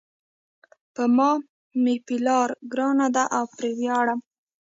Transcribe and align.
په 0.93 1.03
ما 1.15 1.31
مېپلار 1.83 2.49
ګران 2.71 2.99
ده 3.15 3.23
او 3.37 3.43
پری 3.55 3.71
ویاړم 3.79 4.19